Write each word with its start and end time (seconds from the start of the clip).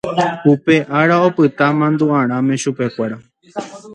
Upe 0.51 0.75
ára 0.99 1.15
opyta 1.27 1.67
mandu'arãme 1.79 2.53
chupekuéra. 2.61 3.17